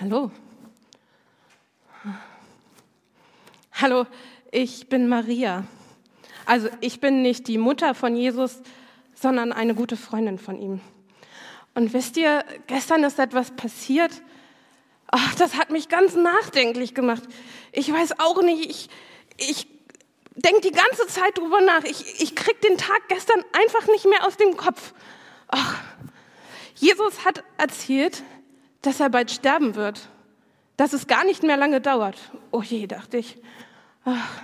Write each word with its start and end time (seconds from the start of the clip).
Hallo. 0.00 0.32
Hallo, 3.74 4.06
ich 4.50 4.88
bin 4.88 5.06
Maria. 5.06 5.62
Also 6.46 6.68
ich 6.80 6.98
bin 6.98 7.22
nicht 7.22 7.46
die 7.46 7.58
Mutter 7.58 7.94
von 7.94 8.16
Jesus, 8.16 8.60
sondern 9.14 9.52
eine 9.52 9.76
gute 9.76 9.96
Freundin 9.96 10.38
von 10.38 10.60
ihm. 10.60 10.80
Und 11.76 11.92
wisst 11.92 12.16
ihr, 12.16 12.44
gestern 12.66 13.04
ist 13.04 13.20
etwas 13.20 13.52
passiert. 13.52 14.10
Ach, 15.06 15.36
das 15.36 15.54
hat 15.54 15.70
mich 15.70 15.88
ganz 15.88 16.16
nachdenklich 16.16 16.96
gemacht. 16.96 17.22
Ich 17.70 17.92
weiß 17.92 18.18
auch 18.18 18.42
nicht, 18.42 18.68
ich, 18.68 18.88
ich 19.36 19.68
denke 20.34 20.60
die 20.62 20.72
ganze 20.72 21.06
Zeit 21.06 21.38
drüber 21.38 21.60
nach. 21.60 21.84
Ich, 21.84 22.20
ich 22.20 22.34
krieg 22.34 22.60
den 22.62 22.78
Tag 22.78 23.08
gestern 23.08 23.44
einfach 23.52 23.86
nicht 23.86 24.06
mehr 24.06 24.26
aus 24.26 24.36
dem 24.36 24.56
Kopf. 24.56 24.92
Ach, 25.46 25.80
Jesus 26.74 27.24
hat 27.24 27.44
erzählt, 27.58 28.24
dass 28.86 29.00
er 29.00 29.08
bald 29.08 29.30
sterben 29.30 29.74
wird, 29.74 30.08
dass 30.76 30.92
es 30.92 31.06
gar 31.06 31.24
nicht 31.24 31.42
mehr 31.42 31.56
lange 31.56 31.80
dauert. 31.80 32.16
Oh 32.50 32.62
je, 32.62 32.86
dachte 32.86 33.16
ich. 33.16 33.38
Ach. 34.04 34.42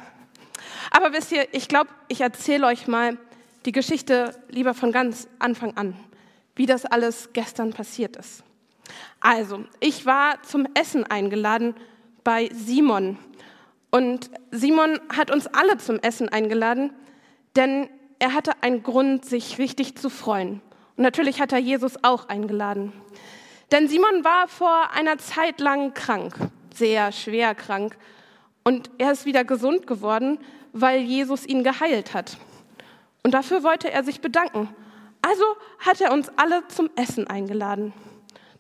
Aber 0.90 1.12
wisst 1.12 1.30
ihr, 1.32 1.46
ich 1.52 1.68
glaube, 1.68 1.90
ich 2.08 2.20
erzähle 2.20 2.66
euch 2.66 2.88
mal 2.88 3.18
die 3.66 3.72
Geschichte 3.72 4.34
lieber 4.48 4.74
von 4.74 4.92
ganz 4.92 5.28
Anfang 5.38 5.76
an, 5.76 5.95
wie 6.56 6.66
das 6.66 6.86
alles 6.86 7.30
gestern 7.32 7.72
passiert 7.72 8.16
ist. 8.16 8.42
Also, 9.20 9.64
ich 9.78 10.06
war 10.06 10.42
zum 10.42 10.66
Essen 10.74 11.04
eingeladen 11.04 11.74
bei 12.24 12.48
Simon. 12.52 13.18
Und 13.90 14.30
Simon 14.50 14.98
hat 15.14 15.30
uns 15.30 15.46
alle 15.48 15.76
zum 15.76 15.98
Essen 15.98 16.28
eingeladen, 16.28 16.92
denn 17.56 17.88
er 18.18 18.32
hatte 18.32 18.62
einen 18.62 18.82
Grund, 18.82 19.24
sich 19.24 19.59
richtig 19.59 19.96
zu 19.96 20.09
freuen. 20.09 20.62
Und 20.96 21.02
natürlich 21.02 21.40
hat 21.40 21.52
er 21.52 21.59
Jesus 21.59 22.02
auch 22.02 22.28
eingeladen. 22.28 22.92
Denn 23.73 23.88
Simon 23.88 24.24
war 24.24 24.48
vor 24.48 24.91
einer 24.92 25.19
Zeit 25.19 25.60
lang 25.60 25.95
krank, 25.95 26.34
sehr 26.74 27.13
schwer 27.13 27.54
krank. 27.54 27.96
Und 28.65 28.90
er 28.99 29.12
ist 29.12 29.27
wieder 29.27 29.45
gesund 29.45 29.87
geworden, 29.87 30.38
weil 30.73 31.01
Jesus 31.01 31.46
ihn 31.46 31.62
geheilt 31.62 32.15
hat. 32.15 32.37
Und 33.23 33.32
dafür 33.32 33.62
wollte 33.62 33.90
er 33.90 34.02
sich 34.04 34.21
bedanken. 34.21 34.68
Also 35.23 35.45
hat 35.79 36.01
er 36.01 36.12
uns 36.12 36.30
alle 36.37 36.66
zum 36.68 36.90
Essen 36.96 37.27
eingeladen. 37.27 37.93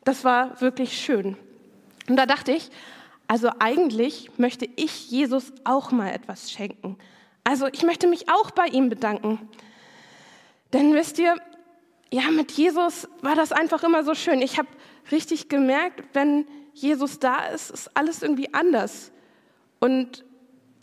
Das 0.04 0.24
war 0.24 0.60
wirklich 0.60 1.00
schön. 1.00 1.36
Und 2.08 2.16
da 2.16 2.26
dachte 2.26 2.52
ich, 2.52 2.70
also 3.26 3.50
eigentlich 3.58 4.30
möchte 4.38 4.68
ich 4.76 5.10
Jesus 5.10 5.52
auch 5.64 5.92
mal 5.92 6.10
etwas 6.10 6.50
schenken. 6.50 6.98
Also 7.44 7.68
ich 7.68 7.82
möchte 7.82 8.06
mich 8.06 8.28
auch 8.28 8.50
bei 8.50 8.66
ihm 8.66 8.88
bedanken. 8.88 9.48
Denn 10.72 10.94
wisst 10.94 11.18
ihr, 11.18 11.36
ja, 12.12 12.30
mit 12.30 12.52
Jesus 12.52 13.08
war 13.22 13.36
das 13.36 13.52
einfach 13.52 13.82
immer 13.84 14.04
so 14.04 14.14
schön. 14.14 14.42
Ich 14.42 14.58
habe 14.58 14.68
richtig 15.12 15.48
gemerkt, 15.48 16.02
wenn 16.12 16.46
Jesus 16.74 17.18
da 17.18 17.46
ist, 17.46 17.70
ist 17.70 17.96
alles 17.96 18.22
irgendwie 18.22 18.52
anders. 18.52 19.12
Und 19.78 20.24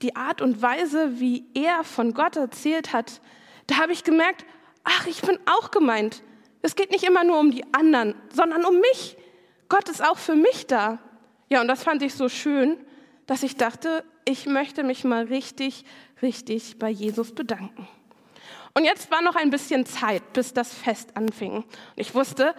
die 0.02 0.16
Art 0.16 0.42
und 0.42 0.62
Weise, 0.62 1.20
wie 1.20 1.46
er 1.54 1.84
von 1.84 2.14
Gott 2.14 2.36
erzählt 2.36 2.94
hat, 2.94 3.22
da 3.68 3.78
habe 3.78 3.92
ich 3.92 4.04
gemerkt, 4.04 4.46
ach, 4.84 5.08
ich 5.08 5.22
bin 5.22 5.38
auch 5.46 5.72
gemeint. 5.72 6.24
Es 6.62 6.76
geht 6.76 6.92
nicht 6.92 7.04
immer 7.04 7.24
nur 7.24 7.40
um 7.40 7.52
die 7.52 7.64
anderen, 7.74 8.16
sondern 8.34 8.66
um 8.66 8.80
mich. 8.80 9.18
Gott 9.70 9.90
ist 9.90 10.04
auch 10.04 10.18
für 10.18 10.36
mich 10.36 10.68
da. 10.68 11.00
Ja, 11.50 11.62
und 11.62 11.68
das 11.68 11.84
fand 11.84 12.02
ich 12.02 12.14
so 12.14 12.30
schön, 12.30 12.78
dass 13.26 13.44
ich 13.44 13.58
dachte, 13.58 14.04
ich 14.26 14.46
möchte 14.46 14.84
mich 14.84 15.04
mal 15.04 15.26
richtig, 15.26 15.84
richtig 16.22 16.80
bei 16.80 16.90
Jesus 16.90 17.34
bedanken. 17.34 17.88
Und 18.78 18.84
jetzt 18.84 19.10
war 19.10 19.24
noch 19.24 19.36
ein 19.36 19.50
bisschen 19.50 19.88
Zeit, 19.88 20.34
bis 20.34 20.54
das 20.54 20.72
Fest 20.72 21.18
anfing. 21.18 21.56
Und 21.56 21.66
ich 21.96 22.14
wusste, 22.14 22.54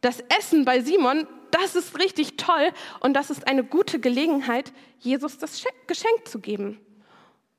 das 0.00 0.20
Essen 0.38 0.64
bei 0.64 0.80
Simon, 0.80 1.26
das 1.50 1.76
ist 1.76 1.98
richtig 1.98 2.38
toll 2.38 2.70
und 3.00 3.12
das 3.12 3.28
ist 3.28 3.46
eine 3.46 3.62
gute 3.62 4.00
Gelegenheit, 4.00 4.72
Jesus 5.00 5.36
das 5.36 5.62
Geschenk 5.86 6.26
zu 6.26 6.38
geben. 6.38 6.80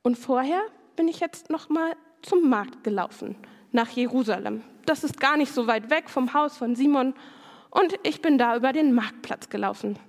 Und 0.02 0.18
vorher 0.18 0.64
bin 0.96 1.08
ich 1.10 1.20
jetzt 1.20 1.52
noch 1.52 1.70
mal 1.70 1.96
zum 2.24 2.50
Markt 2.50 2.84
gelaufen, 2.84 3.36
nach 3.72 3.90
Jerusalem. 3.90 4.64
Das 4.88 5.04
ist 5.04 5.20
gar 5.20 5.38
nicht 5.38 5.54
so 5.54 5.68
weit 5.68 5.92
weg 5.92 6.10
vom 6.10 6.34
Haus 6.34 6.58
von 6.58 6.76
Simon 6.76 7.14
und 7.70 8.00
ich 8.02 8.24
bin 8.24 8.40
da 8.40 8.56
über 8.56 8.74
den 8.74 8.96
Marktplatz 8.96 9.50
gelaufen. 9.50 10.00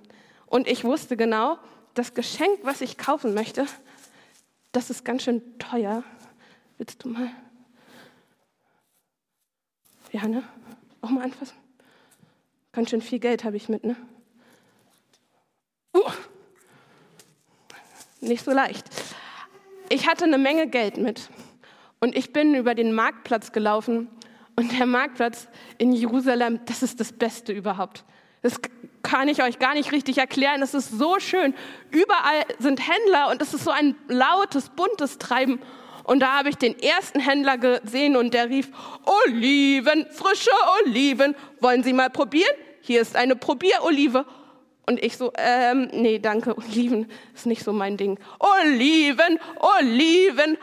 Und 0.47 0.67
ich 0.67 0.83
wusste 0.83 1.15
genau, 1.15 1.59
das 1.93 2.15
Geschenk, 2.15 2.57
was 2.63 2.81
ich 2.81 2.97
kaufen 2.97 3.35
möchte, 3.35 3.67
das 4.71 4.89
ist 4.89 5.05
ganz 5.05 5.21
schön 5.21 5.43
teuer. 5.59 6.03
Willst 6.79 7.03
du 7.03 7.09
mal? 7.09 7.29
Ja, 10.13 10.27
ne? 10.27 10.43
Auch 11.01 11.09
mal 11.09 11.23
anfassen. 11.23 11.57
Ganz 12.71 12.91
schön 12.91 13.01
viel 13.01 13.19
Geld 13.19 13.43
habe 13.43 13.57
ich 13.57 13.67
mit, 13.67 13.83
ne? 13.83 13.95
Uh, 15.95 16.09
nicht 18.21 18.45
so 18.45 18.51
leicht. 18.51 18.89
Ich 19.89 20.07
hatte 20.07 20.23
eine 20.23 20.37
Menge 20.37 20.67
Geld 20.67 20.97
mit 20.97 21.29
und 21.99 22.15
ich 22.15 22.31
bin 22.31 22.53
über 22.53 22.75
den 22.75 22.93
Marktplatz 22.93 23.51
gelaufen 23.51 24.07
und 24.55 24.77
der 24.77 24.85
Marktplatz 24.85 25.47
in 25.77 25.91
Jerusalem, 25.91 26.59
das 26.65 26.83
ist 26.83 26.99
das 26.99 27.11
Beste 27.11 27.51
überhaupt. 27.51 28.05
Das 28.43 28.59
kann 29.01 29.27
ich 29.27 29.41
euch 29.41 29.57
gar 29.57 29.73
nicht 29.73 29.91
richtig 29.91 30.19
erklären. 30.19 30.61
Es 30.61 30.73
ist 30.73 30.91
so 30.91 31.19
schön. 31.19 31.55
Überall 31.89 32.43
sind 32.59 32.79
Händler 32.87 33.29
und 33.31 33.41
es 33.41 33.53
ist 33.53 33.63
so 33.63 33.71
ein 33.71 33.95
lautes, 34.07 34.69
buntes 34.69 35.17
Treiben. 35.17 35.59
Und 36.03 36.19
da 36.19 36.37
habe 36.37 36.49
ich 36.49 36.57
den 36.57 36.77
ersten 36.79 37.19
Händler 37.19 37.57
gesehen 37.57 38.15
und 38.17 38.33
der 38.33 38.49
rief, 38.49 38.69
Oliven, 39.25 40.05
frische 40.11 40.51
Oliven, 40.81 41.35
wollen 41.59 41.83
Sie 41.83 41.93
mal 41.93 42.09
probieren? 42.09 42.53
Hier 42.81 43.01
ist 43.01 43.15
eine 43.15 43.35
Probierolive. 43.35 44.25
Und 44.85 45.01
ich 45.01 45.15
so, 45.15 45.31
ähm, 45.37 45.89
nee, 45.93 46.19
danke, 46.19 46.57
Oliven 46.57 47.09
ist 47.33 47.45
nicht 47.45 47.63
so 47.63 47.71
mein 47.71 47.95
Ding. 47.95 48.19
Oliven, 48.39 49.39
Oliven, 49.59 50.57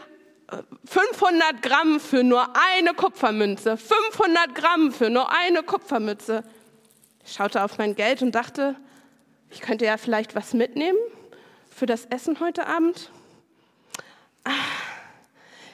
500 0.84 1.62
Gramm 1.62 2.00
für 2.00 2.22
nur 2.22 2.46
eine 2.76 2.92
Kupfermünze. 2.94 3.76
500 3.76 4.54
Gramm 4.54 4.92
für 4.92 5.08
nur 5.08 5.32
eine 5.32 5.62
Kupfermünze. 5.62 6.44
Ich 7.24 7.32
schaute 7.32 7.62
auf 7.62 7.78
mein 7.78 7.94
Geld 7.94 8.22
und 8.22 8.34
dachte, 8.34 8.76
ich 9.50 9.60
könnte 9.60 9.84
ja 9.84 9.96
vielleicht 9.96 10.34
was 10.34 10.52
mitnehmen 10.52 10.98
für 11.74 11.86
das 11.86 12.04
Essen 12.06 12.40
heute 12.40 12.66
Abend. 12.66 13.10
Ah, 14.44 14.50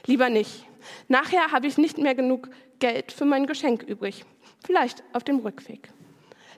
lieber 0.06 0.28
nicht. 0.28 0.66
Nachher 1.08 1.52
habe 1.52 1.66
ich 1.66 1.78
nicht 1.78 1.98
mehr 1.98 2.14
genug 2.14 2.48
Geld 2.78 3.12
für 3.12 3.24
mein 3.24 3.46
Geschenk 3.46 3.82
übrig. 3.82 4.24
Vielleicht 4.64 5.02
auf 5.12 5.24
dem 5.24 5.38
Rückweg. 5.38 5.88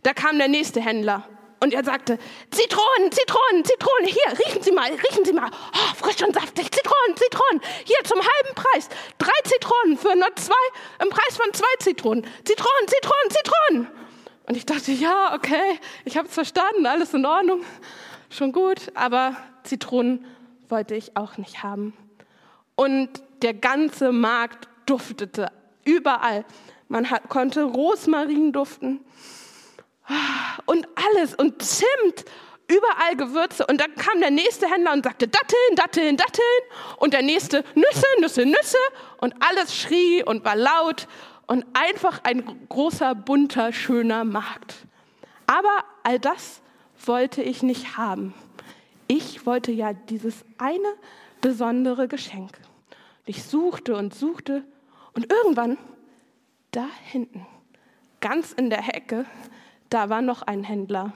Da 0.03 0.12
kam 0.12 0.38
der 0.38 0.48
nächste 0.48 0.81
Händler 0.81 1.28
und 1.60 1.75
er 1.75 1.82
sagte, 1.82 2.19
Zitronen, 2.50 3.10
Zitronen, 3.10 3.64
Zitronen, 3.64 4.06
hier, 4.06 4.47
riechen 4.47 4.62
Sie 4.62 4.72
mal, 4.72 4.91
riechen 4.91 5.25
Sie 5.25 5.32
mal. 5.32 5.50
Oh, 5.50 5.94
frisch 5.97 6.22
und 6.22 6.34
saftig, 6.34 6.70
Zitronen, 6.70 7.16
Zitronen. 7.16 7.60
Hier 7.84 7.97
zum 8.04 8.19
halben 8.19 8.54
Preis. 8.54 8.88
Drei 9.19 9.32
Zitronen 9.44 9.98
für 9.98 10.15
nur 10.15 10.34
zwei, 10.36 10.54
im 11.03 11.10
Preis 11.10 11.36
von 11.36 11.53
zwei 11.53 11.66
Zitronen. 11.80 12.25
Zitronen, 12.44 12.86
Zitronen, 12.86 13.30
Zitronen. 13.30 13.88
Und 14.47 14.56
ich 14.56 14.66
dachte, 14.66 14.92
ja, 14.92 15.34
okay, 15.34 15.80
ich 16.04 16.16
habe 16.16 16.28
es 16.28 16.34
verstanden, 16.34 16.86
alles 16.86 17.12
in 17.12 17.26
Ordnung, 17.26 17.65
schon 18.30 18.53
gut. 18.53 18.92
Aber 18.94 19.36
Zitronen 19.65 20.25
wollte 20.69 20.94
ich 20.94 21.16
auch 21.16 21.38
nicht 21.38 21.65
haben. 21.65 21.92
Und 22.76 23.10
der 23.43 23.54
ganze 23.54 24.12
Markt 24.12 24.69
duftete 24.87 25.50
überall. 25.84 26.44
Man 26.88 27.10
hat, 27.10 27.28
konnte 27.28 27.62
Rosmarin 27.65 28.53
duften 28.53 29.00
und 30.66 30.87
alles 30.94 31.34
und 31.34 31.62
Zimt, 31.62 32.25
überall 32.66 33.16
Gewürze. 33.16 33.66
Und 33.66 33.81
dann 33.81 33.94
kam 33.94 34.21
der 34.21 34.31
nächste 34.31 34.71
Händler 34.71 34.93
und 34.93 35.04
sagte 35.04 35.28
Datteln, 35.28 35.77
Datteln, 35.77 36.16
Datteln. 36.16 36.44
Und 36.97 37.12
der 37.12 37.22
nächste 37.22 37.65
Nüsse, 37.75 38.06
Nüsse, 38.21 38.47
Nüsse. 38.47 38.78
Und 39.19 39.34
alles 39.41 39.75
schrie 39.77 40.22
und 40.22 40.44
war 40.44 40.56
laut 40.56 41.09
und 41.47 41.65
einfach 41.72 42.21
ein 42.25 42.66
großer, 42.69 43.15
bunter, 43.15 43.72
schöner 43.72 44.25
Markt. 44.25 44.75
Aber 45.47 45.84
all 46.03 46.18
das 46.18 46.60
wollte 47.04 47.42
ich 47.42 47.63
nicht 47.63 47.97
haben. 47.97 48.34
Ich 49.07 49.47
wollte 49.47 49.72
ja 49.72 49.95
dieses 49.95 50.45
eine 50.59 50.89
besondere 51.41 52.09
Geschenk. 52.09 52.53
Ich 53.28 53.45
suchte 53.45 53.95
und 53.95 54.15
suchte 54.15 54.65
und 55.13 55.30
irgendwann 55.30 55.77
da 56.71 56.89
hinten, 57.04 57.47
ganz 58.21 58.53
in 58.53 58.71
der 58.71 58.80
Hecke, 58.80 59.27
da 59.91 60.09
war 60.09 60.22
noch 60.22 60.41
ein 60.41 60.65
Händler. 60.65 61.13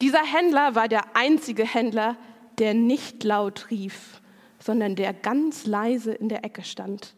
Dieser 0.00 0.22
Händler 0.22 0.76
war 0.76 0.86
der 0.86 1.16
einzige 1.16 1.64
Händler, 1.64 2.16
der 2.58 2.72
nicht 2.72 3.24
laut 3.24 3.68
rief, 3.72 4.20
sondern 4.60 4.94
der 4.94 5.12
ganz 5.12 5.66
leise 5.66 6.12
in 6.12 6.28
der 6.28 6.44
Ecke 6.44 6.62
stand. 6.62 7.16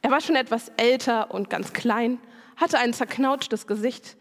Er 0.00 0.10
war 0.10 0.22
schon 0.22 0.36
etwas 0.36 0.70
älter 0.78 1.34
und 1.34 1.50
ganz 1.50 1.74
klein, 1.74 2.18
hatte 2.56 2.78
ein 2.78 2.94
zerknautschtes 2.94 3.66
Gesicht, 3.66 4.16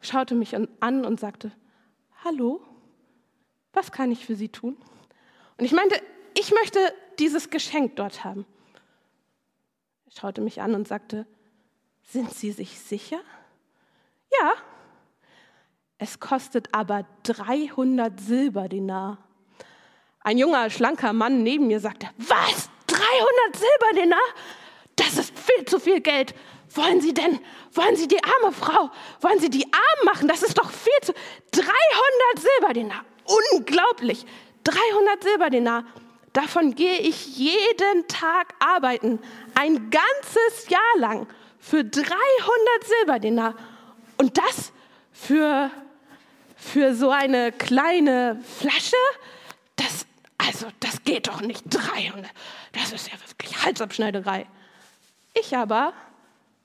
schaute 0.00 0.36
mich 0.36 0.54
an 0.54 1.04
und 1.04 1.18
sagte, 1.18 1.50
Hallo, 2.24 2.62
was 3.72 3.90
kann 3.90 4.12
ich 4.12 4.24
für 4.24 4.36
Sie 4.36 4.50
tun? 4.50 4.76
Und 5.56 5.64
ich 5.64 5.72
meinte, 5.72 6.00
ich 6.38 6.52
möchte 6.52 6.78
dieses 7.18 7.50
Geschenk 7.50 7.96
dort 7.96 8.24
haben. 8.24 8.46
Er 10.06 10.20
schaute 10.20 10.40
mich 10.40 10.60
an 10.60 10.74
und 10.74 10.88
sagte, 10.88 11.26
sind 12.02 12.32
Sie 12.32 12.52
sich 12.52 12.78
sicher? 12.78 13.20
Ja. 14.40 14.52
Es 15.98 16.20
kostet 16.20 16.74
aber 16.74 17.04
300 17.24 18.20
Silberdinar. 18.20 19.18
Ein 20.20 20.38
junger, 20.38 20.70
schlanker 20.70 21.12
Mann 21.12 21.42
neben 21.42 21.66
mir 21.66 21.80
sagte, 21.80 22.08
was? 22.16 22.70
300 22.86 23.56
Silberdinar? 23.56 24.18
Das 24.96 25.18
ist 25.18 25.38
viel 25.38 25.64
zu 25.64 25.78
viel 25.78 26.00
Geld. 26.00 26.34
Wollen 26.74 27.00
Sie 27.00 27.14
denn, 27.14 27.38
wollen 27.72 27.96
Sie 27.96 28.08
die 28.08 28.22
arme 28.22 28.52
Frau, 28.52 28.90
wollen 29.20 29.40
Sie 29.40 29.50
die 29.50 29.64
arm 29.64 30.04
machen? 30.04 30.28
Das 30.28 30.42
ist 30.42 30.58
doch 30.58 30.70
viel 30.70 31.00
zu, 31.02 31.12
300 31.52 31.68
Silberdinar. 32.36 33.04
Unglaublich. 33.54 34.26
300 34.64 35.22
Silberdinar. 35.22 35.84
Davon 36.32 36.74
gehe 36.74 36.98
ich 36.98 37.36
jeden 37.36 38.06
Tag 38.08 38.54
arbeiten. 38.58 39.18
Ein 39.54 39.90
ganzes 39.90 40.68
Jahr 40.68 40.98
lang. 40.98 41.26
Für 41.58 41.84
300 41.84 42.06
Silberdinar. 42.84 43.54
Und 44.18 44.38
das 44.38 44.72
für, 45.12 45.70
für 46.56 46.94
so 46.94 47.10
eine 47.10 47.52
kleine 47.52 48.40
Flasche? 48.58 48.96
Das, 49.76 50.06
also, 50.38 50.66
das 50.80 51.02
geht 51.02 51.28
doch 51.28 51.40
nicht. 51.40 51.64
300. 51.68 52.30
Das 52.72 52.92
ist 52.92 53.10
ja 53.10 53.14
wirklich 53.26 53.64
Halsabschneiderei. 53.64 54.46
Ich 55.34 55.56
aber 55.56 55.92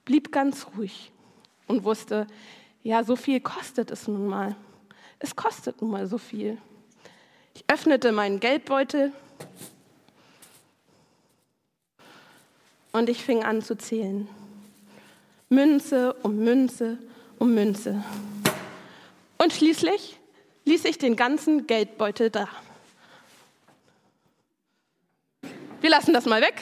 blieb 0.05 0.31
ganz 0.31 0.67
ruhig 0.75 1.11
und 1.67 1.83
wusste, 1.83 2.27
ja, 2.81 3.03
so 3.03 3.15
viel 3.15 3.39
kostet 3.39 3.91
es 3.91 4.07
nun 4.07 4.27
mal. 4.27 4.55
Es 5.19 5.35
kostet 5.35 5.81
nun 5.81 5.91
mal 5.91 6.07
so 6.07 6.17
viel. 6.17 6.57
Ich 7.53 7.63
öffnete 7.67 8.11
meinen 8.11 8.39
Geldbeutel 8.39 9.13
und 12.93 13.09
ich 13.09 13.23
fing 13.23 13.43
an 13.43 13.61
zu 13.61 13.77
zählen. 13.77 14.27
Münze 15.49 16.13
um 16.23 16.37
Münze 16.37 16.97
um 17.39 17.53
Münze. 17.53 18.03
Und 19.37 19.51
schließlich 19.51 20.17
ließ 20.65 20.85
ich 20.85 20.97
den 20.97 21.15
ganzen 21.17 21.67
Geldbeutel 21.67 22.29
da. 22.29 22.47
Wir 25.81 25.89
lassen 25.89 26.13
das 26.13 26.25
mal 26.25 26.41
weg. 26.41 26.61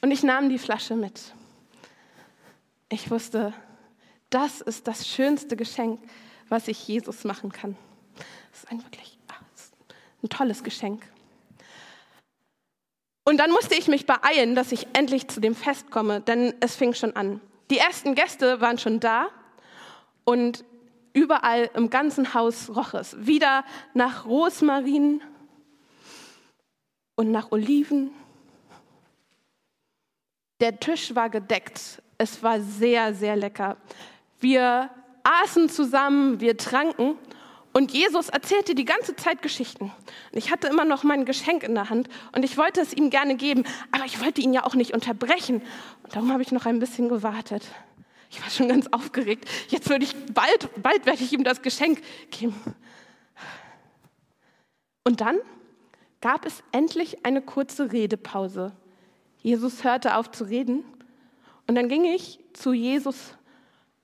Und 0.00 0.12
ich 0.12 0.22
nahm 0.22 0.48
die 0.48 0.58
Flasche 0.58 0.94
mit. 0.94 1.32
Ich 2.88 3.10
wusste, 3.10 3.52
das 4.30 4.60
ist 4.60 4.86
das 4.86 5.08
schönste 5.08 5.56
Geschenk, 5.56 6.00
was 6.48 6.68
ich 6.68 6.86
Jesus 6.86 7.24
machen 7.24 7.50
kann. 7.50 7.76
Das 8.50 8.64
ist 8.64 8.70
ein 8.70 8.82
wirklich 8.84 9.18
ist 9.54 9.74
ein 10.22 10.28
tolles 10.28 10.62
Geschenk. 10.62 11.11
Und 13.32 13.38
dann 13.38 13.50
musste 13.50 13.74
ich 13.74 13.88
mich 13.88 14.04
beeilen, 14.04 14.54
dass 14.54 14.72
ich 14.72 14.86
endlich 14.92 15.26
zu 15.26 15.40
dem 15.40 15.54
Fest 15.54 15.90
komme, 15.90 16.20
denn 16.20 16.52
es 16.60 16.76
fing 16.76 16.92
schon 16.92 17.16
an. 17.16 17.40
Die 17.70 17.78
ersten 17.78 18.14
Gäste 18.14 18.60
waren 18.60 18.76
schon 18.76 19.00
da 19.00 19.28
und 20.24 20.66
überall 21.14 21.70
im 21.72 21.88
ganzen 21.88 22.34
Haus 22.34 22.68
roch 22.76 22.92
es. 22.92 23.16
Wieder 23.26 23.64
nach 23.94 24.26
Rosmarin 24.26 25.22
und 27.14 27.30
nach 27.30 27.50
Oliven 27.52 28.10
der 30.60 30.78
Tisch 30.78 31.14
war 31.14 31.30
gedeckt. 31.30 32.02
Es 32.18 32.42
war 32.42 32.60
sehr, 32.60 33.14
sehr 33.14 33.36
lecker. 33.36 33.78
Wir 34.40 34.90
aßen 35.22 35.70
zusammen, 35.70 36.38
wir 36.38 36.58
tranken 36.58 37.16
und 37.72 37.92
Jesus 37.92 38.28
erzählte 38.28 38.74
die 38.74 38.84
ganze 38.84 39.16
Zeit 39.16 39.40
Geschichten. 39.40 39.84
Und 39.84 40.38
ich 40.38 40.50
hatte 40.50 40.68
immer 40.68 40.84
noch 40.84 41.04
mein 41.04 41.24
Geschenk 41.24 41.62
in 41.62 41.74
der 41.74 41.88
Hand 41.88 42.08
und 42.34 42.44
ich 42.44 42.58
wollte 42.58 42.80
es 42.80 42.92
ihm 42.92 43.08
gerne 43.10 43.36
geben, 43.36 43.64
aber 43.92 44.04
ich 44.04 44.22
wollte 44.22 44.40
ihn 44.40 44.52
ja 44.52 44.64
auch 44.64 44.74
nicht 44.74 44.92
unterbrechen. 44.92 45.62
Und 46.02 46.14
darum 46.14 46.32
habe 46.32 46.42
ich 46.42 46.52
noch 46.52 46.66
ein 46.66 46.78
bisschen 46.78 47.08
gewartet. 47.08 47.64
Ich 48.30 48.42
war 48.42 48.50
schon 48.50 48.68
ganz 48.68 48.86
aufgeregt. 48.92 49.48
Jetzt 49.68 49.88
würde 49.90 50.04
ich 50.04 50.14
bald, 50.32 50.70
bald 50.82 51.06
werde 51.06 51.22
ich 51.22 51.32
ihm 51.32 51.44
das 51.44 51.62
Geschenk 51.62 52.00
geben. 52.30 52.54
Und 55.04 55.20
dann 55.20 55.38
gab 56.20 56.46
es 56.46 56.62
endlich 56.72 57.24
eine 57.24 57.42
kurze 57.42 57.92
Redepause. 57.92 58.72
Jesus 59.38 59.82
hörte 59.82 60.16
auf 60.16 60.30
zu 60.30 60.44
reden 60.44 60.84
und 61.66 61.74
dann 61.74 61.88
ging 61.88 62.04
ich 62.04 62.38
zu 62.52 62.72
Jesus, 62.72 63.34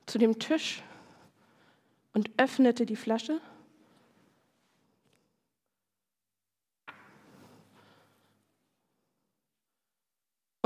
zu 0.07 0.19
dem 0.19 0.39
Tisch 0.39 0.83
und 2.13 2.31
öffnete 2.37 2.85
die 2.87 2.97
Flasche. 2.97 3.41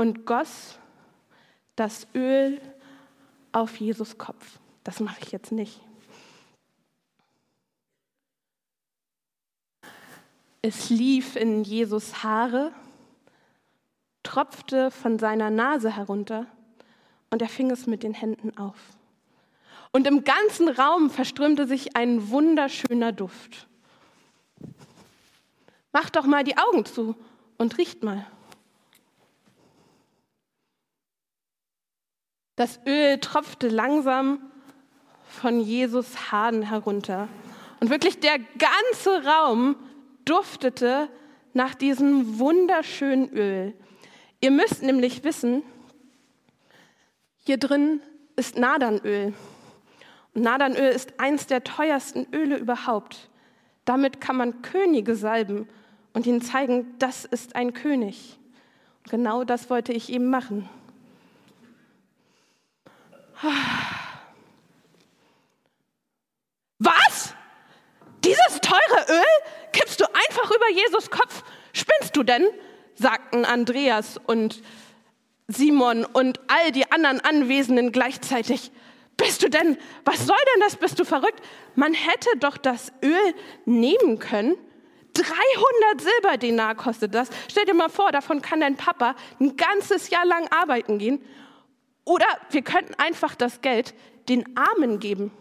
Und 0.03 0.25
goss 0.25 0.77
das 1.77 2.07
Öl 2.13 2.59
auf 3.53 3.77
Jesus 3.77 4.17
Kopf. 4.17 4.59
Das 4.83 4.99
mache 4.99 5.21
ich 5.21 5.31
jetzt 5.31 5.53
nicht. 5.53 5.79
Es 10.61 10.89
lief 10.89 11.37
in 11.37 11.63
Jesus 11.63 12.21
Haare 12.21 12.73
tropfte 14.23 14.91
von 14.91 15.19
seiner 15.19 15.49
Nase 15.49 15.95
herunter 15.95 16.47
und 17.29 17.41
er 17.41 17.47
fing 17.47 17.71
es 17.71 17.87
mit 17.87 18.03
den 18.03 18.13
Händen 18.13 18.57
auf. 18.57 18.75
Und 19.93 20.05
im 20.05 20.25
ganzen 20.25 20.67
Raum 20.67 21.11
verströmte 21.11 21.65
sich 21.65 21.95
ein 21.95 22.29
wunderschöner 22.29 23.13
Duft. 23.13 23.69
Macht 25.93 26.17
doch 26.17 26.25
mal 26.25 26.43
die 26.43 26.57
Augen 26.57 26.83
zu 26.83 27.15
und 27.57 27.77
riecht 27.77 28.03
mal. 28.03 28.27
Das 32.55 32.79
Öl 32.85 33.19
tropfte 33.19 33.67
langsam 33.67 34.39
von 35.27 35.59
Jesus 35.59 36.31
Haaren 36.31 36.61
herunter. 36.61 37.27
Und 37.79 37.89
wirklich 37.89 38.19
der 38.19 38.37
ganze 38.37 39.25
Raum 39.25 39.75
duftete 40.25 41.09
nach 41.53 41.73
diesem 41.73 42.37
wunderschönen 42.39 43.29
Öl. 43.33 43.73
Ihr 44.39 44.51
müsst 44.51 44.83
nämlich 44.83 45.23
wissen, 45.23 45.63
hier 47.45 47.57
drin 47.57 48.01
ist 48.35 48.57
Nadanöl. 48.57 49.33
Und 50.33 50.41
Nadanöl 50.43 50.91
ist 50.91 51.19
eins 51.19 51.47
der 51.47 51.63
teuersten 51.63 52.27
Öle 52.33 52.57
überhaupt. 52.57 53.29
Damit 53.85 54.21
kann 54.21 54.37
man 54.37 54.61
Könige 54.61 55.15
salben 55.15 55.67
und 56.13 56.25
ihnen 56.25 56.41
zeigen, 56.41 56.95
das 56.99 57.25
ist 57.25 57.55
ein 57.55 57.73
König. 57.73 58.37
Und 59.03 59.11
genau 59.11 59.43
das 59.43 59.69
wollte 59.69 59.91
ich 59.91 60.11
eben 60.11 60.29
machen. 60.29 60.69
Was? 66.79 67.35
Dieses 68.23 68.61
teure 68.61 69.05
Öl 69.09 69.23
kippst 69.73 69.99
du 69.99 70.05
einfach 70.05 70.49
über 70.49 70.69
Jesus 70.71 71.11
Kopf? 71.11 71.43
Spinnst 71.73 72.12
denn? 72.23 72.45
sagten 72.95 73.43
Andreas 73.45 74.19
und 74.25 74.61
Simon 75.47 76.05
und 76.05 76.39
all 76.47 76.71
die 76.71 76.91
anderen 76.91 77.19
Anwesenden 77.19 77.91
gleichzeitig. 77.91 78.71
Bist 79.17 79.43
du 79.43 79.49
denn, 79.49 79.77
was 80.05 80.25
soll 80.25 80.37
denn 80.53 80.61
das? 80.61 80.75
Bist 80.75 80.99
du 80.99 81.05
verrückt? 81.05 81.41
Man 81.75 81.93
hätte 81.93 82.29
doch 82.39 82.57
das 82.57 82.91
Öl 83.03 83.33
nehmen 83.65 84.19
können. 84.19 84.55
300 85.13 86.01
Silberdinar 86.01 86.75
kostet 86.75 87.13
das. 87.13 87.29
Stell 87.49 87.65
dir 87.65 87.75
mal 87.75 87.89
vor, 87.89 88.11
davon 88.11 88.41
kann 88.41 88.61
dein 88.61 88.75
Papa 88.75 89.15
ein 89.39 89.55
ganzes 89.55 90.09
Jahr 90.09 90.25
lang 90.25 90.47
arbeiten 90.51 90.97
gehen. 90.97 91.21
Oder 92.05 92.25
wir 92.49 92.63
könnten 92.63 92.95
einfach 92.95 93.35
das 93.35 93.61
Geld 93.61 93.93
den 94.29 94.57
Armen 94.57 94.99
geben. 94.99 95.31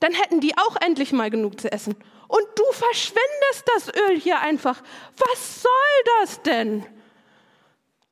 Dann 0.00 0.12
hätten 0.12 0.40
die 0.40 0.56
auch 0.58 0.76
endlich 0.80 1.12
mal 1.12 1.30
genug 1.30 1.60
zu 1.60 1.70
essen. 1.70 1.94
Und 2.30 2.46
du 2.54 2.62
verschwendest 2.70 3.64
das 3.74 3.88
Öl 3.88 4.20
hier 4.20 4.38
einfach. 4.38 4.80
Was 5.16 5.62
soll 5.62 5.70
das 6.20 6.40
denn? 6.42 6.86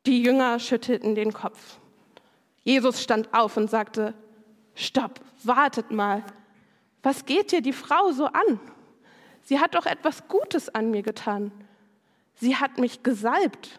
Die 0.06 0.24
Jünger 0.24 0.58
schüttelten 0.58 1.14
den 1.14 1.32
Kopf. 1.32 1.78
Jesus 2.64 3.00
stand 3.00 3.32
auf 3.32 3.56
und 3.56 3.70
sagte, 3.70 4.14
Stopp, 4.74 5.20
wartet 5.44 5.92
mal. 5.92 6.24
Was 7.00 7.26
geht 7.26 7.52
dir 7.52 7.60
die 7.60 7.72
Frau 7.72 8.10
so 8.10 8.26
an? 8.26 8.58
Sie 9.42 9.60
hat 9.60 9.76
doch 9.76 9.86
etwas 9.86 10.26
Gutes 10.26 10.68
an 10.68 10.90
mir 10.90 11.02
getan. 11.02 11.52
Sie 12.34 12.56
hat 12.56 12.76
mich 12.78 13.04
gesalbt. 13.04 13.78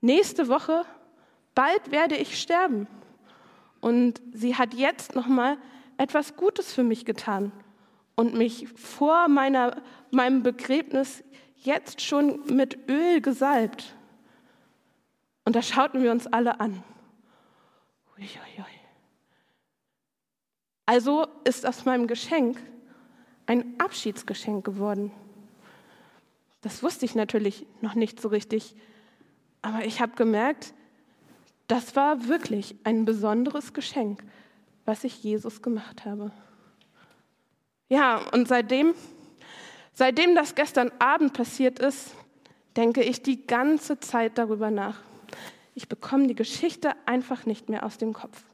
Nächste 0.00 0.46
Woche, 0.46 0.84
bald 1.56 1.90
werde 1.90 2.16
ich 2.16 2.40
sterben. 2.40 2.86
Und 3.80 4.22
sie 4.32 4.54
hat 4.54 4.74
jetzt 4.74 5.16
noch 5.16 5.26
mal 5.26 5.58
etwas 5.96 6.36
Gutes 6.36 6.72
für 6.72 6.84
mich 6.84 7.04
getan 7.04 7.50
und 8.16 8.34
mich 8.34 8.68
vor 8.74 9.28
meiner, 9.28 9.82
meinem 10.10 10.42
Begräbnis 10.42 11.24
jetzt 11.56 12.00
schon 12.00 12.44
mit 12.54 12.88
Öl 12.88 13.20
gesalbt. 13.20 13.94
Und 15.44 15.56
da 15.56 15.62
schauten 15.62 16.02
wir 16.02 16.10
uns 16.10 16.26
alle 16.26 16.60
an. 16.60 16.82
Also 20.86 21.26
ist 21.44 21.66
aus 21.66 21.84
meinem 21.84 22.06
Geschenk 22.06 22.58
ein 23.46 23.74
Abschiedsgeschenk 23.78 24.64
geworden. 24.64 25.10
Das 26.60 26.82
wusste 26.82 27.04
ich 27.04 27.14
natürlich 27.14 27.66
noch 27.80 27.94
nicht 27.94 28.20
so 28.20 28.28
richtig, 28.28 28.76
aber 29.62 29.84
ich 29.84 30.00
habe 30.00 30.14
gemerkt, 30.14 30.74
das 31.66 31.96
war 31.96 32.28
wirklich 32.28 32.76
ein 32.84 33.04
besonderes 33.04 33.72
Geschenk, 33.72 34.22
was 34.84 35.04
ich 35.04 35.22
Jesus 35.22 35.62
gemacht 35.62 36.04
habe. 36.04 36.30
Ja, 37.92 38.22
und 38.32 38.48
seitdem, 38.48 38.94
seitdem 39.92 40.34
das 40.34 40.54
gestern 40.54 40.90
Abend 40.98 41.34
passiert 41.34 41.78
ist, 41.78 42.14
denke 42.74 43.02
ich 43.02 43.20
die 43.20 43.46
ganze 43.46 44.00
Zeit 44.00 44.38
darüber 44.38 44.70
nach. 44.70 44.96
Ich 45.74 45.90
bekomme 45.90 46.26
die 46.26 46.34
Geschichte 46.34 46.92
einfach 47.04 47.44
nicht 47.44 47.68
mehr 47.68 47.84
aus 47.84 47.98
dem 47.98 48.14
Kopf. 48.14 48.44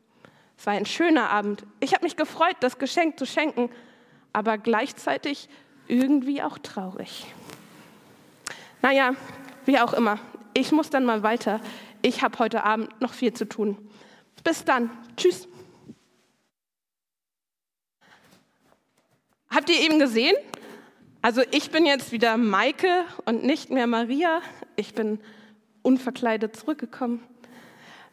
Es 0.56 0.66
war 0.66 0.72
ein 0.72 0.86
schöner 0.86 1.30
Abend. 1.30 1.62
Ich 1.78 1.94
habe 1.94 2.02
mich 2.02 2.16
gefreut, 2.16 2.56
das 2.58 2.78
Geschenk 2.78 3.16
zu 3.16 3.26
schenken, 3.26 3.70
aber 4.32 4.58
gleichzeitig 4.58 5.48
irgendwie 5.86 6.42
auch 6.42 6.58
traurig. 6.58 7.24
Naja, 8.82 9.12
wie 9.66 9.78
auch 9.78 9.92
immer. 9.92 10.18
Ich 10.52 10.72
muss 10.72 10.90
dann 10.90 11.04
mal 11.04 11.22
weiter. 11.22 11.60
Ich 12.02 12.22
habe 12.22 12.40
heute 12.40 12.64
Abend 12.64 13.00
noch 13.00 13.12
viel 13.12 13.32
zu 13.32 13.44
tun. 13.48 13.78
Bis 14.42 14.64
dann. 14.64 14.90
Tschüss. 15.16 15.46
Habt 19.58 19.70
ihr 19.70 19.80
eben 19.80 19.98
gesehen? 19.98 20.36
Also 21.20 21.42
ich 21.50 21.72
bin 21.72 21.84
jetzt 21.84 22.12
wieder 22.12 22.36
Maike 22.36 23.04
und 23.24 23.42
nicht 23.42 23.70
mehr 23.70 23.88
Maria. 23.88 24.40
Ich 24.76 24.94
bin 24.94 25.18
unverkleidet 25.82 26.54
zurückgekommen. 26.54 27.24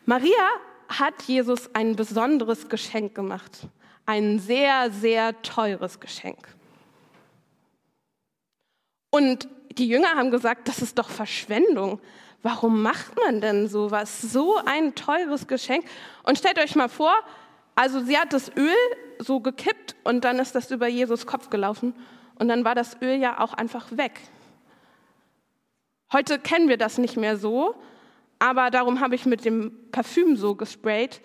Maria 0.08 0.50
hat 0.90 1.22
Jesus 1.28 1.70
ein 1.75 1.96
besonderes 1.96 2.68
Geschenk 2.68 3.14
gemacht. 3.14 3.68
Ein 4.08 4.40
sehr, 4.40 4.90
sehr 4.90 5.40
teures 5.44 6.00
Geschenk. 6.00 6.48
Und 9.12 9.48
die 9.78 9.88
Jünger 9.88 10.16
haben 10.16 10.32
gesagt, 10.32 10.68
das 10.68 10.82
ist 10.82 10.98
doch 10.98 11.10
Verschwendung. 11.10 12.00
Warum 12.42 12.82
macht 12.82 13.16
man 13.24 13.40
denn 13.40 13.68
sowas? 13.68 14.20
So 14.20 14.58
ein 14.66 14.96
teures 14.96 15.46
Geschenk. 15.46 15.86
Und 16.24 16.40
stellt 16.40 16.58
euch 16.58 16.75
mal 16.75 16.90
vor, 16.90 17.14
also 17.75 18.00
sie 18.00 18.18
hat 18.18 18.34
das 18.34 18.50
Öl 18.58 18.74
so 19.20 19.40
gekippt 19.40 19.96
und 20.04 20.24
dann 20.24 20.40
ist 20.40 20.56
das 20.56 20.72
über 20.72 20.88
Jesus 20.88 21.26
Kopf 21.26 21.50
gelaufen 21.50 21.94
und 22.40 22.48
dann 22.48 22.66
war 22.66 22.76
das 22.76 23.02
Öl 23.02 23.16
ja 23.20 23.40
auch 23.40 23.54
einfach 23.54 23.88
weg. 23.92 24.22
Heute 26.12 26.40
kennen 26.40 26.70
wir 26.70 26.78
das 26.78 26.98
nicht 26.98 27.18
mehr 27.18 27.38
so, 27.38 27.76
aber 28.40 28.70
darum 28.70 29.00
habe 29.00 29.16
ich 29.16 29.26
mit 29.26 29.46
dem 29.46 29.72
Parfüm 29.92 30.36
so 30.38 30.56
gesprayt, 30.56 31.22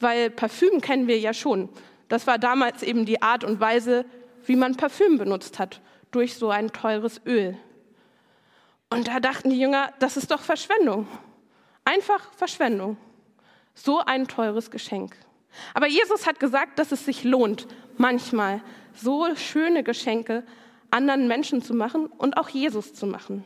weil 0.00 0.30
Parfüm 0.30 0.80
kennen 0.80 1.06
wir 1.06 1.18
ja 1.18 1.32
schon. 1.32 1.68
Das 2.08 2.26
war 2.26 2.38
damals 2.38 2.82
eben 2.82 3.06
die 3.06 3.22
Art 3.22 3.44
und 3.44 3.60
Weise, 3.60 4.04
wie 4.44 4.56
man 4.56 4.76
Parfüm 4.76 5.18
benutzt 5.18 5.58
hat, 5.58 5.80
durch 6.10 6.34
so 6.34 6.50
ein 6.50 6.72
teures 6.72 7.20
Öl. 7.26 7.56
Und 8.90 9.08
da 9.08 9.20
dachten 9.20 9.50
die 9.50 9.58
Jünger, 9.58 9.92
das 9.98 10.16
ist 10.16 10.30
doch 10.30 10.40
Verschwendung. 10.40 11.08
Einfach 11.84 12.32
Verschwendung. 12.34 12.96
So 13.74 14.00
ein 14.00 14.28
teures 14.28 14.70
Geschenk. 14.70 15.16
Aber 15.72 15.86
Jesus 15.86 16.26
hat 16.26 16.40
gesagt, 16.40 16.78
dass 16.78 16.92
es 16.92 17.04
sich 17.04 17.24
lohnt, 17.24 17.66
manchmal 17.96 18.60
so 18.94 19.34
schöne 19.36 19.82
Geschenke 19.82 20.44
anderen 20.90 21.26
Menschen 21.26 21.62
zu 21.62 21.74
machen 21.74 22.06
und 22.06 22.36
auch 22.36 22.48
Jesus 22.48 22.94
zu 22.94 23.06
machen. 23.06 23.44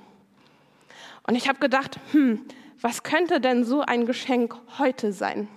Und 1.26 1.34
ich 1.34 1.48
habe 1.48 1.58
gedacht, 1.58 1.98
hm, 2.12 2.44
was 2.80 3.02
könnte 3.02 3.40
denn 3.40 3.64
so 3.64 3.80
ein 3.80 4.06
Geschenk 4.06 4.54
heute 4.78 5.12
sein? 5.12 5.48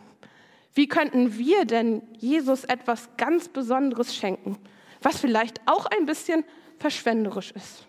Wie 0.74 0.88
könnten 0.88 1.38
wir 1.38 1.65
denn 1.65 2.01
Jesus 2.17 2.63
etwas 2.63 3.10
ganz 3.17 3.50
Besonderes 3.50 4.15
schenken, 4.15 4.58
was 5.01 5.20
vielleicht 5.20 5.60
auch 5.65 5.86
ein 5.86 6.05
bisschen 6.05 6.46
verschwenderisch 6.79 7.51
ist? 7.51 7.86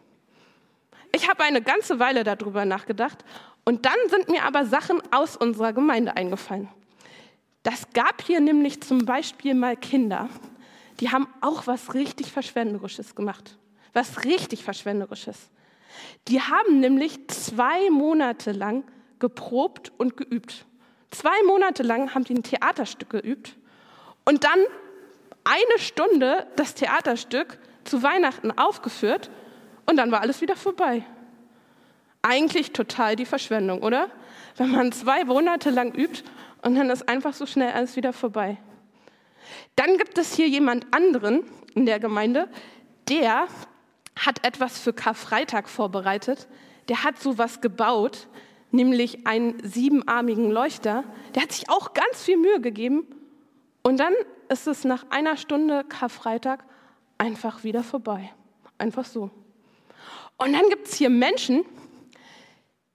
Ich 1.14 1.28
habe 1.28 1.44
eine 1.44 1.62
ganze 1.62 1.98
Weile 1.98 2.24
darüber 2.24 2.64
nachgedacht 2.64 3.24
und 3.64 3.86
dann 3.86 3.98
sind 4.08 4.28
mir 4.28 4.44
aber 4.44 4.64
Sachen 4.64 5.00
aus 5.12 5.36
unserer 5.36 5.72
Gemeinde 5.72 6.16
eingefallen. 6.16 6.68
Das 7.62 7.90
gab 7.92 8.22
hier 8.22 8.40
nämlich 8.40 8.82
zum 8.82 9.04
Beispiel 9.04 9.54
mal 9.54 9.76
Kinder, 9.76 10.28
die 11.00 11.10
haben 11.10 11.26
auch 11.40 11.66
was 11.66 11.94
richtig 11.94 12.30
Verschwenderisches 12.32 13.14
gemacht. 13.14 13.56
Was 13.92 14.24
richtig 14.24 14.64
Verschwenderisches. 14.64 15.50
Die 16.28 16.40
haben 16.40 16.80
nämlich 16.80 17.28
zwei 17.28 17.90
Monate 17.90 18.52
lang 18.52 18.84
geprobt 19.18 19.92
und 19.98 20.16
geübt. 20.16 20.64
Zwei 21.10 21.42
Monate 21.46 21.82
lang 21.82 22.14
haben 22.14 22.24
die 22.24 22.34
ein 22.34 22.42
Theaterstück 22.42 23.10
geübt 23.10 23.56
und 24.24 24.44
dann 24.44 24.58
eine 25.44 25.78
Stunde 25.78 26.46
das 26.56 26.74
Theaterstück 26.74 27.58
zu 27.84 28.02
Weihnachten 28.02 28.50
aufgeführt 28.52 29.30
und 29.86 29.96
dann 29.96 30.10
war 30.10 30.20
alles 30.20 30.40
wieder 30.40 30.56
vorbei. 30.56 31.04
Eigentlich 32.22 32.72
total 32.72 33.16
die 33.16 33.26
Verschwendung, 33.26 33.82
oder? 33.82 34.08
Wenn 34.56 34.70
man 34.70 34.92
zwei 34.92 35.24
Monate 35.24 35.70
lang 35.70 35.92
übt 35.94 36.22
und 36.62 36.74
dann 36.74 36.90
ist 36.90 37.08
einfach 37.08 37.34
so 37.34 37.46
schnell 37.46 37.72
alles 37.72 37.96
wieder 37.96 38.12
vorbei. 38.12 38.56
Dann 39.76 39.98
gibt 39.98 40.18
es 40.18 40.34
hier 40.34 40.48
jemand 40.48 40.86
anderen 40.92 41.44
in 41.74 41.86
der 41.86 41.98
Gemeinde, 42.00 42.48
der 43.08 43.48
hat 44.16 44.46
etwas 44.46 44.78
für 44.78 44.92
Karfreitag 44.92 45.68
vorbereitet. 45.68 46.48
Der 46.88 47.04
hat 47.04 47.18
sowas 47.18 47.60
gebaut, 47.60 48.28
nämlich 48.70 49.26
einen 49.26 49.62
siebenarmigen 49.66 50.50
Leuchter. 50.50 51.04
Der 51.34 51.42
hat 51.42 51.52
sich 51.52 51.68
auch 51.68 51.94
ganz 51.94 52.22
viel 52.22 52.36
Mühe 52.36 52.60
gegeben. 52.60 53.06
Und 53.82 53.98
dann 53.98 54.12
ist 54.48 54.66
es 54.66 54.84
nach 54.84 55.06
einer 55.10 55.36
Stunde 55.36 55.84
Karfreitag 55.84 56.64
einfach 57.18 57.64
wieder 57.64 57.82
vorbei. 57.82 58.32
Einfach 58.78 59.04
so. 59.04 59.30
Und 60.38 60.52
dann 60.52 60.68
gibt 60.68 60.88
es 60.88 60.94
hier 60.94 61.10
Menschen, 61.10 61.64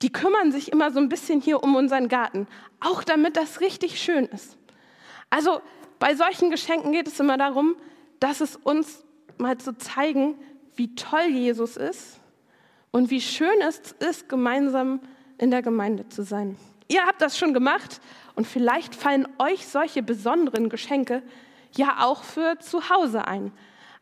die 0.01 0.12
kümmern 0.12 0.51
sich 0.51 0.72
immer 0.72 0.92
so 0.92 1.00
ein 1.00 1.10
bisschen 1.10 1.42
hier 1.42 1.63
um 1.63 1.75
unseren 1.75 2.08
Garten, 2.08 2.48
auch 2.80 3.04
damit 3.04 3.36
das 3.36 3.62
richtig 3.62 4.00
schön 4.00 4.25
ist. 4.25 4.58
Also 5.30 5.62
bei 6.00 6.16
solchen 6.16 6.51
Geschenken 6.51 6.92
geht 6.92 7.08
es 7.08 7.20
immer 7.20 7.38
darum, 7.38 7.75
dass 8.20 8.42
es 8.42 8.56
uns 8.56 9.04
mal 9.38 9.58
zu 9.58 9.77
zeigen, 9.77 10.36
wie 10.75 10.94
toll 10.96 11.27
Jesus 11.30 11.77
ist 11.77 12.20
und 12.92 13.10
wie 13.10 13.22
schön 13.22 13.62
es 13.68 13.94
ist, 14.00 14.30
gemeinsam 14.30 15.00
in 15.38 15.51
der 15.51 15.62
Gemeinde 15.62 16.08
zu 16.10 16.24
sein. 16.24 16.58
Ihr 16.88 17.06
habt 17.06 17.22
das 17.22 17.38
schon 17.38 17.54
gemacht 17.54 18.00
und 18.36 18.48
vielleicht 18.48 18.96
fallen 18.96 19.27
euch 19.39 19.68
solche 19.68 20.04
besonderen 20.04 20.70
Geschenke 20.70 21.24
ja 21.75 22.06
auch 22.06 22.24
für 22.24 22.60
zu 22.60 22.89
Hause 22.89 23.27
ein. 23.27 23.51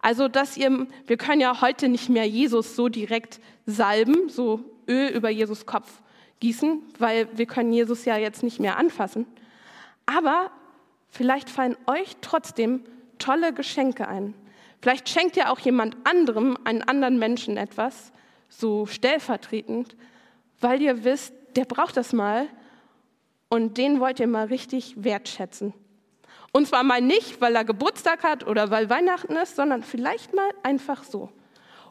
Also, 0.02 0.28
dass 0.28 0.56
ihr, 0.56 0.88
wir 1.08 1.18
können 1.18 1.42
ja 1.42 1.62
heute 1.62 1.90
nicht 1.90 2.10
mehr 2.10 2.28
Jesus 2.28 2.76
so 2.76 2.90
direkt 2.90 3.40
salben, 3.66 4.30
so 4.30 4.64
Öl 4.88 5.10
über 5.10 5.30
Jesus 5.30 5.66
Kopf 5.66 6.02
gießen, 6.40 6.82
weil 7.00 7.28
wir 7.38 7.46
können 7.46 7.72
Jesus 7.72 8.06
ja 8.06 8.18
jetzt 8.18 8.44
nicht 8.44 8.60
mehr 8.60 8.78
anfassen. 8.78 9.26
Aber 10.06 10.52
vielleicht 11.10 11.50
fallen 11.50 11.78
euch 11.88 12.18
trotzdem 12.22 12.84
tolle 13.18 13.54
Geschenke 13.54 14.08
ein. 14.08 14.34
Vielleicht 14.82 15.10
schenkt 15.10 15.38
ihr 15.38 15.52
auch 15.52 15.60
jemand 15.60 15.98
anderem, 16.04 16.58
einen 16.64 16.84
anderen 16.84 17.18
Menschen 17.18 17.58
etwas, 17.58 18.12
so 18.50 18.86
stellvertretend, 18.86 19.96
weil 20.60 20.82
ihr 20.82 21.04
wisst, 21.04 21.34
der 21.56 21.66
braucht 21.66 21.98
das 21.98 22.14
mal 22.14 22.48
und 23.50 23.78
den 23.78 24.00
wollt 24.00 24.20
ihr 24.20 24.28
mal 24.28 24.48
richtig 24.48 25.04
wertschätzen. 25.04 25.74
Und 26.52 26.68
zwar 26.68 26.84
mal 26.84 27.02
nicht, 27.02 27.42
weil 27.42 27.56
er 27.56 27.66
Geburtstag 27.66 28.24
hat 28.24 28.48
oder 28.48 28.70
weil 28.70 28.90
Weihnachten 28.90 29.36
ist, 29.36 29.56
sondern 29.56 29.84
vielleicht 29.84 30.34
mal 30.34 30.50
einfach 30.64 31.04
so. 31.04 31.30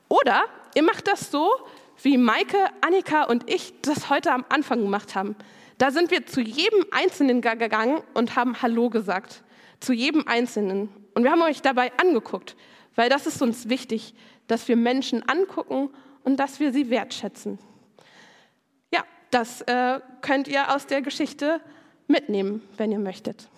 Oder 0.09 0.45
ihr 0.75 0.83
macht 0.83 1.07
das 1.07 1.31
so, 1.31 1.51
wie 2.03 2.17
Maike, 2.17 2.59
Annika 2.81 3.25
und 3.25 3.51
ich 3.51 3.75
das 3.83 4.11
heute 4.11 4.33
am 4.33 4.45
Anfang 4.49 4.83
gemacht 4.83 5.15
haben. 5.15 5.37
Da 5.79 5.91
sind 5.91 6.11
wir 6.11 6.27
zu 6.27 6.41
jedem 6.41 6.85
Einzelnen 6.91 7.41
gegangen 7.41 8.01
und 8.15 8.37
haben 8.37 8.63
Hallo 8.63 8.91
gesagt. 8.91 9.43
Zu 9.81 9.93
jedem 9.93 10.27
Einzelnen. 10.27 10.89
Und 11.15 11.25
wir 11.25 11.31
haben 11.31 11.43
euch 11.43 11.63
dabei 11.63 11.93
angeguckt, 11.99 12.57
weil 12.95 13.09
das 13.09 13.27
ist 13.27 13.43
uns 13.43 13.69
wichtig, 13.69 14.15
dass 14.47 14.69
wir 14.69 14.77
Menschen 14.77 15.23
angucken 15.29 15.91
und 16.23 16.39
dass 16.39 16.61
wir 16.61 16.73
sie 16.73 16.91
wertschätzen. 16.91 17.59
Ja, 18.93 19.05
das 19.31 19.63
äh, 19.63 20.01
könnt 20.21 20.49
ihr 20.49 20.75
aus 20.75 20.87
der 20.87 21.03
Geschichte 21.03 21.61
mitnehmen, 22.07 22.63
wenn 22.77 22.93
ihr 22.93 22.99
möchtet. 22.99 23.49